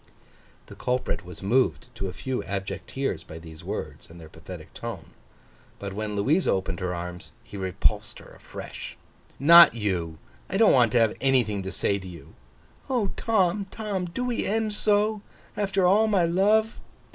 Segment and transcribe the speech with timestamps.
[0.65, 4.73] The culprit was moved to a few abject tears by these words and their pathetic
[4.73, 5.11] tone.
[5.77, 8.97] But, when Louisa opened her arms, he repulsed her afresh.
[9.37, 10.17] 'Not you.
[10.49, 12.33] I don't want to have anything to say to you!'
[12.89, 15.21] 'O Tom, Tom, do we end so,
[15.55, 16.79] after all my love!